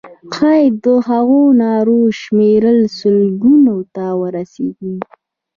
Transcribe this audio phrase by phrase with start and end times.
[0.35, 2.63] ښایي د هغو نارو شمېر
[2.97, 4.95] سلګونو ته ورسیږي.